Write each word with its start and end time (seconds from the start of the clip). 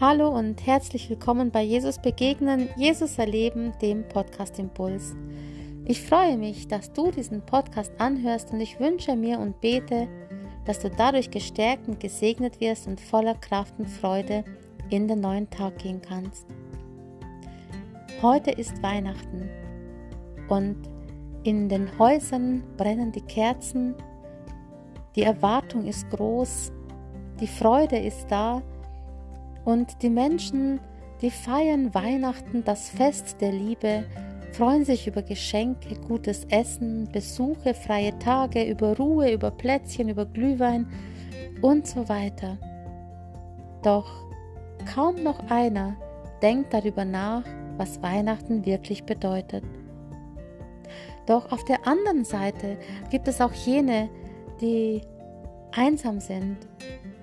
Hallo 0.00 0.28
und 0.28 0.66
herzlich 0.66 1.08
willkommen 1.08 1.52
bei 1.52 1.62
Jesus 1.62 2.00
Begegnen, 2.00 2.68
Jesus 2.76 3.16
Erleben, 3.16 3.72
dem 3.80 4.02
Podcast 4.08 4.58
Impuls. 4.58 5.14
Ich 5.84 6.02
freue 6.02 6.36
mich, 6.36 6.66
dass 6.66 6.92
du 6.92 7.12
diesen 7.12 7.46
Podcast 7.46 7.92
anhörst 7.98 8.50
und 8.50 8.58
ich 8.58 8.80
wünsche 8.80 9.14
mir 9.14 9.38
und 9.38 9.60
bete, 9.60 10.08
dass 10.64 10.80
du 10.80 10.90
dadurch 10.90 11.30
gestärkt 11.30 11.86
und 11.86 12.00
gesegnet 12.00 12.60
wirst 12.60 12.88
und 12.88 13.00
voller 13.00 13.36
Kraft 13.36 13.78
und 13.78 13.88
Freude 13.88 14.44
in 14.90 15.06
den 15.06 15.20
neuen 15.20 15.48
Tag 15.48 15.78
gehen 15.78 16.02
kannst. 16.02 16.44
Heute 18.20 18.50
ist 18.50 18.82
Weihnachten 18.82 19.48
und 20.48 20.76
in 21.44 21.68
den 21.68 21.96
Häusern 22.00 22.64
brennen 22.76 23.12
die 23.12 23.20
Kerzen, 23.20 23.94
die 25.14 25.22
Erwartung 25.22 25.86
ist 25.86 26.10
groß, 26.10 26.72
die 27.40 27.46
Freude 27.46 27.96
ist 27.96 28.26
da 28.28 28.60
und 29.64 30.02
die 30.02 30.10
Menschen, 30.10 30.80
die 31.20 31.30
feiern 31.30 31.94
Weihnachten, 31.94 32.64
das 32.64 32.90
Fest 32.90 33.40
der 33.40 33.52
Liebe, 33.52 34.04
freuen 34.52 34.84
sich 34.84 35.06
über 35.06 35.22
Geschenke, 35.22 35.96
gutes 36.06 36.44
Essen, 36.44 37.08
Besuche, 37.10 37.74
freie 37.74 38.16
Tage, 38.18 38.64
über 38.64 38.96
Ruhe, 38.96 39.32
über 39.32 39.50
Plätzchen, 39.50 40.08
über 40.08 40.26
Glühwein 40.26 40.86
und 41.60 41.86
so 41.86 42.08
weiter. 42.08 42.58
Doch 43.82 44.10
kaum 44.94 45.22
noch 45.22 45.50
einer 45.50 45.96
denkt 46.42 46.72
darüber 46.72 47.04
nach, 47.04 47.44
was 47.76 48.02
Weihnachten 48.02 48.64
wirklich 48.64 49.04
bedeutet. 49.04 49.64
Doch 51.26 51.50
auf 51.50 51.64
der 51.64 51.86
anderen 51.86 52.24
Seite 52.24 52.76
gibt 53.10 53.28
es 53.28 53.40
auch 53.40 53.52
jene, 53.52 54.08
die 54.60 55.00
einsam 55.72 56.20
sind, 56.20 56.58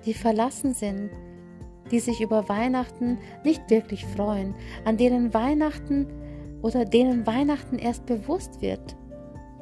die 0.04 0.12
verlassen 0.12 0.74
sind, 0.74 1.10
die 1.90 2.00
sich 2.00 2.20
über 2.20 2.48
Weihnachten 2.48 3.18
nicht 3.44 3.68
wirklich 3.70 4.06
freuen, 4.06 4.54
an 4.84 4.96
denen 4.96 5.34
Weihnachten 5.34 6.06
oder 6.62 6.84
denen 6.84 7.26
Weihnachten 7.26 7.78
erst 7.78 8.06
bewusst 8.06 8.62
wird, 8.62 8.96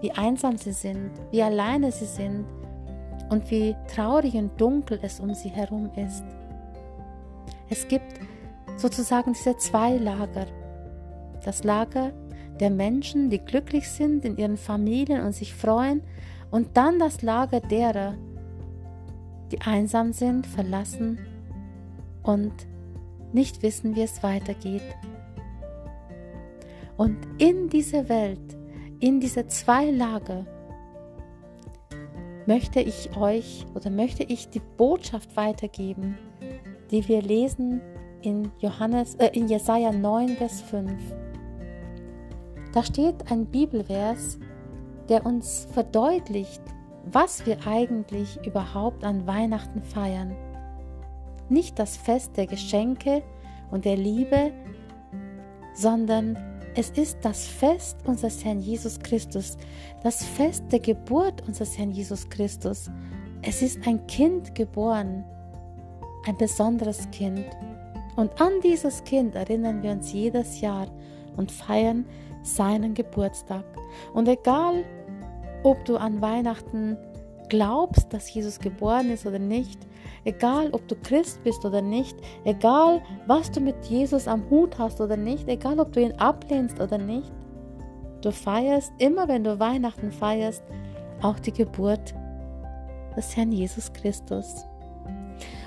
wie 0.00 0.12
einsam 0.12 0.56
sie 0.56 0.72
sind, 0.72 1.10
wie 1.30 1.42
alleine 1.42 1.90
sie 1.92 2.06
sind 2.06 2.44
und 3.30 3.50
wie 3.50 3.74
traurig 3.94 4.34
und 4.34 4.60
dunkel 4.60 4.98
es 5.02 5.20
um 5.20 5.34
sie 5.34 5.48
herum 5.48 5.90
ist. 5.96 6.24
Es 7.68 7.88
gibt 7.88 8.20
sozusagen 8.76 9.32
diese 9.32 9.56
zwei 9.56 9.96
Lager. 9.96 10.46
Das 11.44 11.64
Lager 11.64 12.12
der 12.58 12.70
Menschen, 12.70 13.30
die 13.30 13.38
glücklich 13.38 13.88
sind 13.88 14.24
in 14.24 14.36
ihren 14.36 14.56
Familien 14.56 15.22
und 15.22 15.32
sich 15.32 15.54
freuen, 15.54 16.02
und 16.50 16.76
dann 16.76 16.98
das 16.98 17.22
Lager 17.22 17.60
derer, 17.60 18.14
die 19.52 19.60
einsam 19.60 20.12
sind, 20.12 20.46
verlassen 20.46 21.18
und 22.22 22.52
nicht 23.32 23.62
wissen, 23.62 23.96
wie 23.96 24.02
es 24.02 24.22
weitergeht. 24.22 24.82
Und 26.96 27.16
in 27.38 27.68
dieser 27.68 28.08
Welt, 28.08 28.58
in 28.98 29.20
diese 29.20 29.46
zwei 29.46 29.90
Lager, 29.90 30.44
möchte 32.46 32.80
ich 32.80 33.16
euch 33.16 33.64
oder 33.74 33.90
möchte 33.90 34.24
ich 34.24 34.48
die 34.48 34.60
Botschaft 34.76 35.36
weitergeben, 35.36 36.18
die 36.90 37.06
wir 37.08 37.22
lesen 37.22 37.80
in 38.22 38.50
Johannes 38.58 39.14
äh, 39.14 39.30
in 39.32 39.48
Jesaja 39.48 39.92
9 39.92 40.36
Vers 40.36 40.60
5. 40.62 40.92
Da 42.72 42.82
steht 42.82 43.30
ein 43.30 43.46
Bibelvers, 43.46 44.38
der 45.08 45.26
uns 45.26 45.66
verdeutlicht, 45.72 46.62
was 47.04 47.46
wir 47.46 47.66
eigentlich 47.66 48.38
überhaupt 48.46 49.04
an 49.04 49.26
Weihnachten 49.26 49.82
feiern. 49.82 50.36
Nicht 51.50 51.78
das 51.78 51.96
Fest 51.96 52.36
der 52.36 52.46
Geschenke 52.46 53.22
und 53.70 53.84
der 53.84 53.96
Liebe, 53.96 54.52
sondern 55.74 56.38
es 56.74 56.90
ist 56.90 57.18
das 57.22 57.46
Fest 57.46 57.98
unseres 58.04 58.44
Herrn 58.44 58.60
Jesus 58.60 59.00
Christus, 59.00 59.58
das 60.02 60.24
Fest 60.24 60.64
der 60.70 60.78
Geburt 60.78 61.46
unseres 61.46 61.76
Herrn 61.76 61.90
Jesus 61.90 62.28
Christus. 62.30 62.88
Es 63.42 63.60
ist 63.60 63.86
ein 63.86 64.06
Kind 64.06 64.54
geboren, 64.54 65.24
ein 66.26 66.36
besonderes 66.36 67.10
Kind. 67.10 67.44
Und 68.14 68.40
an 68.40 68.52
dieses 68.62 69.02
Kind 69.02 69.34
erinnern 69.34 69.82
wir 69.82 69.90
uns 69.90 70.12
jedes 70.12 70.60
Jahr 70.60 70.86
und 71.36 71.50
feiern 71.50 72.06
seinen 72.42 72.94
Geburtstag. 72.94 73.64
Und 74.14 74.28
egal, 74.28 74.84
ob 75.62 75.84
du 75.84 75.96
an 75.96 76.20
Weihnachten 76.20 76.96
glaubst, 77.50 78.12
dass 78.12 78.32
Jesus 78.32 78.58
geboren 78.58 79.10
ist 79.10 79.26
oder 79.26 79.38
nicht, 79.38 79.78
egal 80.24 80.70
ob 80.72 80.88
du 80.88 80.94
Christ 80.96 81.42
bist 81.44 81.64
oder 81.66 81.82
nicht, 81.82 82.16
egal 82.44 83.02
was 83.26 83.50
du 83.50 83.60
mit 83.60 83.84
Jesus 83.84 84.26
am 84.26 84.48
Hut 84.48 84.78
hast 84.78 85.02
oder 85.02 85.18
nicht, 85.18 85.46
egal 85.48 85.78
ob 85.78 85.92
du 85.92 86.00
ihn 86.00 86.12
ablehnst 86.12 86.80
oder 86.80 86.96
nicht, 86.96 87.30
du 88.22 88.32
feierst 88.32 88.92
immer, 88.96 89.28
wenn 89.28 89.44
du 89.44 89.60
Weihnachten 89.60 90.10
feierst, 90.10 90.62
auch 91.20 91.38
die 91.38 91.52
Geburt 91.52 92.14
des 93.14 93.36
Herrn 93.36 93.52
Jesus 93.52 93.92
Christus. 93.92 94.64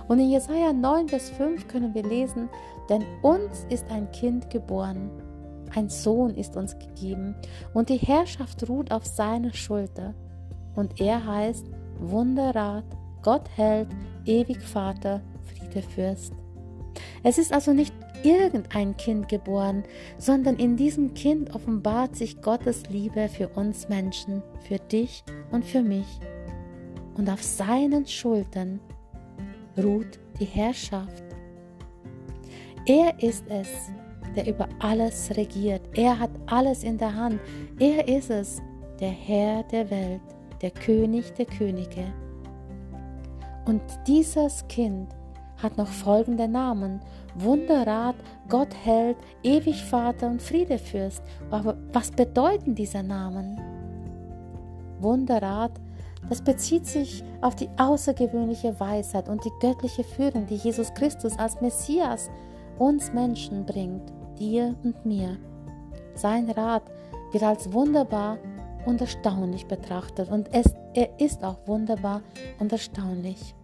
Und 0.07 0.19
in 0.19 0.31
Jesaja 0.31 0.73
9, 0.73 1.09
Vers 1.09 1.29
5 1.29 1.67
können 1.67 1.93
wir 1.93 2.03
lesen: 2.03 2.49
Denn 2.89 3.05
uns 3.21 3.65
ist 3.69 3.89
ein 3.91 4.11
Kind 4.11 4.49
geboren 4.49 5.11
ein 5.75 5.89
Sohn 5.89 6.35
ist 6.35 6.55
uns 6.55 6.77
gegeben 6.77 7.35
und 7.73 7.89
die 7.89 7.97
Herrschaft 7.97 8.67
ruht 8.69 8.91
auf 8.91 9.05
seiner 9.05 9.53
Schulter. 9.53 10.13
Und 10.75 10.99
er 10.99 11.25
heißt 11.25 11.67
Wunderrat, 11.99 12.85
Gott 13.21 13.49
hält, 13.55 13.89
ewig 14.25 14.59
Vater, 14.59 15.21
Friedefürst. 15.45 16.33
Es 17.23 17.37
ist 17.37 17.53
also 17.53 17.73
nicht 17.73 17.93
irgendein 18.23 18.95
Kind 18.97 19.27
geboren, 19.27 19.83
sondern 20.17 20.55
in 20.55 20.77
diesem 20.77 21.13
Kind 21.13 21.53
offenbart 21.53 22.15
sich 22.15 22.41
Gottes 22.41 22.83
Liebe 22.89 23.29
für 23.29 23.49
uns 23.49 23.89
Menschen, 23.89 24.41
für 24.67 24.77
dich 24.77 25.23
und 25.51 25.65
für 25.65 25.81
mich. 25.81 26.19
Und 27.15 27.29
auf 27.29 27.43
seinen 27.43 28.07
Schultern 28.07 28.79
ruht 29.77 30.19
die 30.39 30.45
Herrschaft. 30.45 31.23
Er 32.85 33.21
ist 33.21 33.45
es, 33.49 33.67
der 34.35 34.47
über 34.47 34.67
alles 34.79 35.31
regiert. 35.37 35.81
Er 35.93 36.17
hat 36.19 36.31
alles 36.47 36.83
in 36.83 36.97
der 36.97 37.15
Hand. 37.15 37.39
Er 37.79 38.07
ist 38.07 38.29
es, 38.29 38.61
der 38.99 39.11
Herr 39.11 39.63
der 39.63 39.89
Welt, 39.89 40.21
der 40.63 40.71
König 40.71 41.33
der 41.35 41.45
Könige. 41.45 42.05
Und 43.65 43.81
dieses 44.07 44.67
Kind 44.67 45.09
hat 45.61 45.77
noch 45.77 45.87
folgende 45.87 46.47
Namen. 46.47 47.01
Wunderrat, 47.35 48.15
Gott 48.49 48.73
hält, 48.83 49.17
ewig 49.43 49.83
Vater 49.83 50.27
und 50.27 50.41
Friedefürst. 50.41 51.21
Aber 51.51 51.77
was 51.91 52.11
bedeuten 52.11 52.75
diese 52.75 53.03
Namen? 53.03 53.59
Wunderrat, 54.99 55.71
das 56.29 56.41
bezieht 56.41 56.85
sich 56.85 57.23
auf 57.41 57.55
die 57.55 57.69
außergewöhnliche 57.77 58.79
Weisheit 58.79 59.27
und 59.29 59.43
die 59.43 59.51
göttliche 59.59 60.03
Führung, 60.03 60.47
die 60.47 60.55
Jesus 60.55 60.93
Christus 60.93 61.37
als 61.37 61.59
Messias 61.61 62.29
uns 62.79 63.13
Menschen 63.13 63.65
bringt 63.65 64.11
dir 64.39 64.75
und 64.83 65.05
mir. 65.05 65.37
Sein 66.15 66.49
Rat 66.49 66.83
wird 67.31 67.43
als 67.43 67.71
wunderbar 67.71 68.37
und 68.85 69.01
erstaunlich 69.01 69.67
betrachtet 69.67 70.29
und 70.29 70.53
es, 70.53 70.73
er 70.93 71.19
ist 71.19 71.43
auch 71.43 71.57
wunderbar 71.65 72.21
und 72.59 72.71
erstaunlich. 72.71 73.55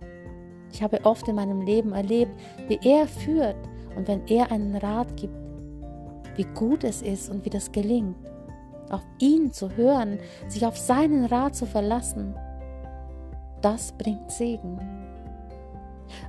Ich 0.72 0.84
habe 0.84 1.04
oft 1.04 1.28
in 1.28 1.36
meinem 1.36 1.62
Leben 1.62 1.94
erlebt, 1.94 2.32
wie 2.68 2.80
er 2.84 3.08
führt 3.08 3.58
und 3.96 4.08
wenn 4.08 4.26
er 4.28 4.52
einen 4.52 4.76
Rat 4.76 5.16
gibt, 5.18 5.34
wie 6.36 6.46
gut 6.56 6.84
es 6.84 7.02
ist 7.02 7.30
und 7.30 7.44
wie 7.46 7.50
das 7.50 7.72
gelingt. 7.72 8.16
Auf 8.90 9.02
ihn 9.20 9.52
zu 9.52 9.76
hören, 9.76 10.20
sich 10.48 10.66
auf 10.66 10.78
seinen 10.78 11.26
Rat 11.26 11.56
zu 11.56 11.66
verlassen, 11.66 12.36
das 13.62 13.92
bringt 13.94 14.32
Segen. 14.32 14.80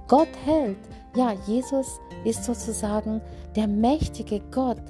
Gott 0.09 0.29
hält, 0.45 0.79
ja, 1.17 1.33
Jesus 1.47 2.01
ist 2.25 2.45
sozusagen 2.45 3.21
der 3.57 3.67
mächtige 3.67 4.41
Gott. 4.51 4.83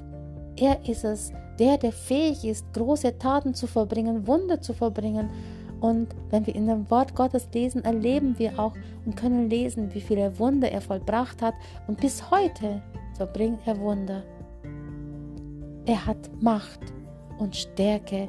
Er 0.55 0.83
ist 0.87 1.03
es, 1.03 1.31
der, 1.61 1.77
der 1.77 1.91
fähig 1.91 2.43
ist, 2.43 2.73
große 2.73 3.19
Taten 3.19 3.53
zu 3.53 3.67
vollbringen, 3.67 4.25
Wunder 4.25 4.61
zu 4.61 4.73
vollbringen. 4.73 5.29
Und 5.79 6.07
wenn 6.31 6.47
wir 6.47 6.55
in 6.55 6.65
dem 6.65 6.89
Wort 6.89 7.15
Gottes 7.15 7.47
lesen, 7.53 7.85
erleben 7.85 8.37
wir 8.39 8.57
auch 8.57 8.73
und 9.05 9.15
können 9.15 9.47
lesen, 9.47 9.93
wie 9.93 10.01
viele 10.01 10.39
Wunder 10.39 10.71
er 10.71 10.81
vollbracht 10.81 11.39
hat. 11.43 11.53
Und 11.87 12.01
bis 12.01 12.31
heute 12.31 12.81
verbringt 13.15 13.59
er 13.65 13.79
Wunder. 13.79 14.23
Er 15.85 16.03
hat 16.07 16.31
Macht 16.41 16.79
und 17.37 17.55
Stärke. 17.55 18.27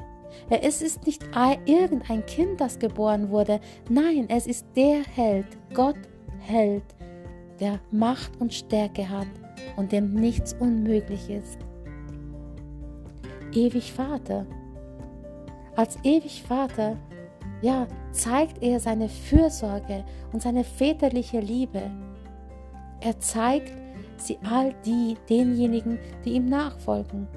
Es 0.49 0.83
ist 0.83 1.07
nicht 1.07 1.23
irgendein 1.65 2.23
Kind, 2.27 2.61
das 2.61 2.77
geboren 2.77 3.31
wurde. 3.31 3.59
Nein, 3.89 4.27
es 4.29 4.45
ist 4.45 4.67
der 4.75 5.01
Held, 5.03 5.47
Gott 5.73 5.97
Held, 6.39 6.83
der 7.59 7.79
Macht 7.89 8.39
und 8.39 8.53
Stärke 8.53 9.09
hat 9.09 9.27
und 9.75 9.91
dem 9.91 10.13
nichts 10.13 10.53
unmöglich 10.59 11.31
ist. 11.31 11.57
Ewig 13.55 13.93
Vater. 13.93 14.47
Als 15.75 15.97
ewig 16.03 16.41
Vater, 16.43 16.97
ja, 17.61 17.87
zeigt 18.11 18.63
er 18.63 18.79
seine 18.79 19.09
Fürsorge 19.09 20.03
und 20.31 20.41
seine 20.41 20.63
väterliche 20.63 21.39
Liebe. 21.39 21.81
Er 22.99 23.19
zeigt 23.19 23.71
sie 24.17 24.39
all 24.49 24.73
die, 24.85 25.17
denjenigen, 25.29 25.99
die 26.25 26.33
ihm 26.33 26.45
nachfolgen. 26.45 27.27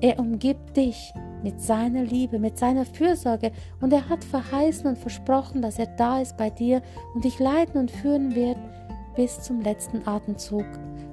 Er 0.00 0.20
umgibt 0.20 0.76
dich 0.76 1.12
mit 1.42 1.60
seiner 1.60 2.04
Liebe, 2.04 2.38
mit 2.38 2.56
seiner 2.56 2.84
Fürsorge 2.84 3.50
und 3.80 3.92
er 3.92 4.08
hat 4.08 4.22
verheißen 4.22 4.86
und 4.86 4.98
versprochen, 4.98 5.62
dass 5.62 5.80
er 5.80 5.86
da 5.96 6.20
ist 6.20 6.36
bei 6.36 6.50
dir 6.50 6.80
und 7.14 7.24
dich 7.24 7.40
leiten 7.40 7.80
und 7.80 7.90
führen 7.90 8.36
wird 8.36 8.58
bis 9.16 9.40
zum 9.40 9.60
letzten 9.62 10.06
Atemzug, 10.06 10.66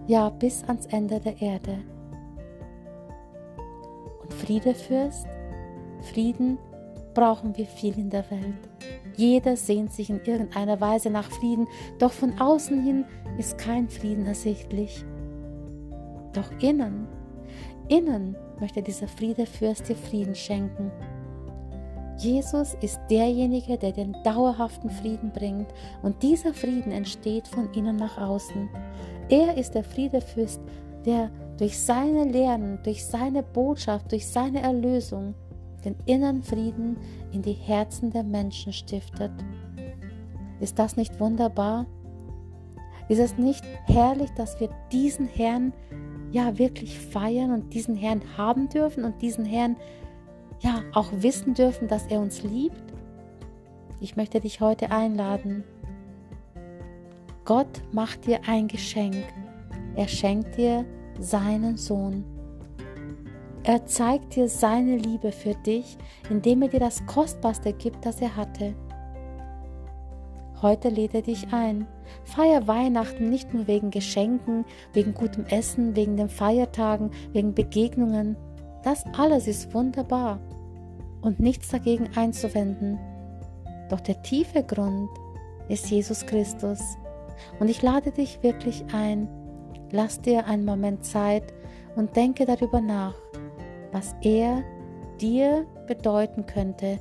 ja 0.06 0.30
bis 0.30 0.64
ans 0.66 0.86
Ende 0.88 1.20
der 1.20 1.42
Erde. 1.42 1.80
Und 4.46 4.62
Friede 4.62 4.76
fürst, 4.76 5.26
Frieden 6.14 6.60
brauchen 7.16 7.58
wir 7.58 7.66
viel 7.66 7.98
in 7.98 8.12
der 8.12 8.30
Welt. 8.30 8.70
Jeder 9.16 9.58
sehnt 9.58 9.92
sich 9.92 10.12
in 10.12 10.24
irgendeiner 10.24 10.80
Weise 10.80 11.10
nach 11.10 11.32
Frieden, 11.32 11.68
doch 11.98 12.12
von 12.12 12.40
außen 12.40 12.84
hin 12.84 13.06
ist 13.40 13.58
kein 13.58 13.90
Frieden 13.90 14.28
ersichtlich. 14.28 15.04
Doch 16.34 16.52
innen, 16.62 17.08
innen 17.88 18.36
möchte 18.60 18.84
dieser 18.84 19.08
Friedefürst 19.08 19.90
dir 19.90 19.96
Frieden 19.96 20.36
schenken. 20.36 20.92
Jesus 22.20 22.76
ist 22.82 23.00
derjenige, 23.10 23.80
der 23.80 23.94
den 23.94 24.16
dauerhaften 24.24 24.92
Frieden 24.92 25.32
bringt 25.32 25.74
und 26.04 26.22
dieser 26.22 26.54
Frieden 26.54 26.92
entsteht 26.92 27.48
von 27.48 27.74
innen 27.74 27.96
nach 27.96 28.20
außen. 28.20 28.70
Er 29.28 29.58
ist 29.58 29.74
der 29.74 29.84
Friedefürst, 29.84 30.62
der 31.04 31.32
durch 31.58 31.80
seine 31.80 32.26
Lehren, 32.26 32.80
durch 32.84 33.06
seine 33.06 33.44
Botschaft, 33.44 34.12
durch 34.12 34.28
seine 34.28 34.62
Erlösung 34.62 35.36
den 35.84 35.96
inneren 36.06 36.42
Frieden 36.42 36.98
in 37.32 37.42
die 37.42 37.54
Herzen 37.54 38.12
der 38.12 38.24
Menschen 38.24 38.74
stiftet. 38.74 39.32
Ist 40.60 40.80
das 40.80 40.98
nicht 40.98 41.20
wunderbar? 41.20 41.86
Ist 43.08 43.20
es 43.20 43.38
nicht 43.38 43.64
herrlich, 43.86 44.32
dass 44.32 44.60
wir 44.60 44.70
diesen 44.92 45.28
Herrn 45.28 45.74
ja 46.32 46.58
wirklich 46.58 46.98
feiern 46.98 47.52
und 47.52 47.74
diesen 47.74 47.96
Herrn 47.96 48.22
haben 48.36 48.68
dürfen 48.68 49.04
und 49.04 49.22
diesen 49.22 49.46
Herrn 49.46 49.78
ja 50.62 50.82
auch 50.94 51.12
wissen 51.12 51.54
dürfen, 51.54 51.88
dass 51.88 52.08
er 52.08 52.20
uns 52.20 52.42
liebt? 52.42 52.94
Ich 54.00 54.16
möchte 54.16 54.40
dich 54.40 54.60
heute 54.60 54.92
einladen. 54.92 55.64
Gott 57.46 57.84
macht 57.92 58.26
dir 58.26 58.40
ein 58.48 58.68
Geschenk. 58.68 59.24
Er 59.96 60.08
schenkt 60.08 60.58
dir 60.58 60.84
seinen 61.20 61.78
Sohn. 61.78 62.24
Er 63.64 63.86
zeigt 63.86 64.36
dir 64.36 64.48
seine 64.48 64.98
Liebe 64.98 65.32
für 65.32 65.56
dich, 65.56 65.98
indem 66.30 66.62
er 66.62 66.68
dir 66.68 66.80
das 66.80 67.06
Kostbarste 67.08 67.74
gibt, 67.74 68.06
das 68.06 68.22
er 68.22 68.36
hatte. 68.36 68.76
Heute 70.62 70.90
lädt 70.90 71.14
er 71.14 71.22
dich 71.22 71.52
ein. 71.52 71.88
Feier 72.24 72.68
Weihnachten 72.68 73.30
nicht 73.30 73.54
nur 73.54 73.68
wegen 73.68 73.92
Geschenken, 73.92 74.66
wegen 74.94 75.14
gutem 75.14 75.46
Essen, 75.46 75.96
wegen 75.96 76.16
den 76.16 76.30
Feiertagen, 76.30 77.12
wegen 77.34 77.54
Begegnungen. 77.54 78.38
Das 78.84 79.04
alles 79.18 79.48
ist 79.48 79.74
wunderbar 79.74 80.40
und 81.22 81.40
nichts 81.40 81.70
dagegen 81.70 82.10
einzuwenden. 82.16 83.00
Doch 83.90 84.00
der 84.00 84.22
tiefe 84.22 84.64
Grund 84.64 85.10
ist 85.68 85.90
Jesus 85.90 86.26
Christus. 86.26 86.80
Und 87.60 87.70
ich 87.70 87.82
lade 87.82 88.12
dich 88.12 88.42
wirklich 88.44 88.86
ein, 88.94 89.28
lass 89.92 90.22
dir 90.22 90.46
einen 90.46 90.66
Moment 90.66 91.06
Zeit 91.06 91.54
und 91.96 92.16
denke 92.16 92.46
darüber 92.46 92.82
nach, 92.82 93.16
was 93.92 94.16
er 94.22 94.64
dir 95.22 95.66
bedeuten 95.88 96.46
könnte 96.46 97.00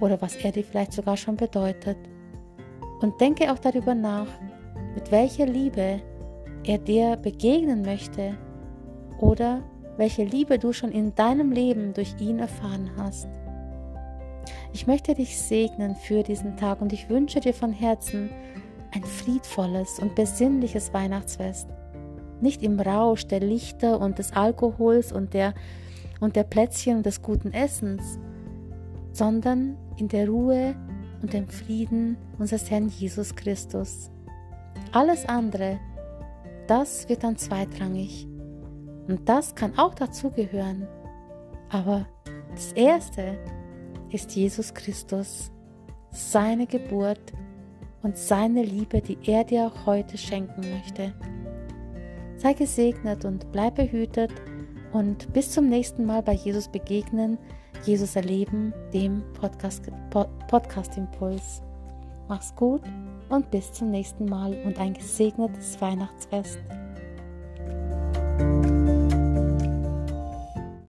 oder 0.00 0.20
was 0.20 0.36
er 0.36 0.52
dir 0.52 0.64
vielleicht 0.64 0.92
sogar 0.92 1.16
schon 1.16 1.36
bedeutet. 1.36 1.96
Und 3.00 3.20
denke 3.20 3.52
auch 3.52 3.58
darüber 3.58 3.94
nach, 3.94 4.26
mit 4.94 5.10
welcher 5.10 5.46
Liebe 5.46 6.00
er 6.64 6.78
dir 6.78 7.16
begegnen 7.16 7.82
möchte 7.82 8.36
oder 9.20 9.62
welche 9.96 10.24
Liebe 10.24 10.58
du 10.58 10.72
schon 10.72 10.90
in 10.90 11.14
deinem 11.14 11.52
Leben 11.52 11.92
durch 11.94 12.14
ihn 12.18 12.38
erfahren 12.38 12.90
hast. 12.96 13.28
Ich 14.72 14.86
möchte 14.86 15.14
dich 15.14 15.38
segnen 15.38 15.94
für 15.94 16.22
diesen 16.22 16.56
Tag 16.56 16.80
und 16.80 16.92
ich 16.92 17.08
wünsche 17.08 17.40
dir 17.40 17.52
von 17.54 17.72
Herzen 17.72 18.30
ein 18.94 19.04
friedvolles 19.04 19.98
und 19.98 20.14
besinnliches 20.14 20.92
Weihnachtsfest. 20.92 21.68
Nicht 22.42 22.62
im 22.62 22.78
Rausch 22.78 23.26
der 23.26 23.40
Lichter 23.40 24.00
und 24.00 24.18
des 24.18 24.32
Alkohols 24.32 25.12
und 25.12 25.32
der 25.32 25.54
und 26.20 26.36
der 26.36 26.44
Plätzchen 26.44 26.98
und 26.98 27.06
des 27.06 27.22
guten 27.22 27.52
Essens, 27.52 28.18
sondern 29.12 29.76
in 29.96 30.08
der 30.08 30.28
Ruhe 30.28 30.76
und 31.20 31.32
dem 31.32 31.48
Frieden 31.48 32.16
unseres 32.38 32.70
Herrn 32.70 32.88
Jesus 32.88 33.34
Christus. 33.34 34.10
Alles 34.92 35.26
andere, 35.26 35.80
das 36.68 37.08
wird 37.08 37.24
dann 37.24 37.36
zweitrangig. 37.36 38.26
Und 39.08 39.28
das 39.28 39.54
kann 39.54 39.78
auch 39.78 39.94
dazugehören. 39.94 40.86
Aber 41.70 42.06
das 42.54 42.72
Erste 42.72 43.38
ist 44.10 44.36
Jesus 44.36 44.74
Christus, 44.74 45.50
seine 46.10 46.66
Geburt 46.66 47.32
und 48.02 48.16
seine 48.16 48.62
Liebe, 48.62 49.00
die 49.00 49.18
er 49.24 49.44
dir 49.44 49.66
auch 49.66 49.86
heute 49.86 50.18
schenken 50.18 50.60
möchte. 50.60 51.12
Sei 52.42 52.54
gesegnet 52.54 53.24
und 53.24 53.52
bleib 53.52 53.76
behütet 53.76 54.32
und 54.92 55.32
bis 55.32 55.52
zum 55.52 55.68
nächsten 55.68 56.04
Mal 56.04 56.24
bei 56.24 56.32
Jesus 56.32 56.66
begegnen, 56.66 57.38
Jesus 57.84 58.16
erleben, 58.16 58.74
dem 58.92 59.22
Podcast, 59.34 59.84
Podcast 60.10 60.98
Impuls. 60.98 61.62
Mach's 62.28 62.52
gut 62.56 62.82
und 63.28 63.48
bis 63.52 63.72
zum 63.72 63.92
nächsten 63.92 64.24
Mal 64.24 64.60
und 64.64 64.76
ein 64.80 64.92
gesegnetes 64.94 65.80
Weihnachtsfest. 65.80 66.58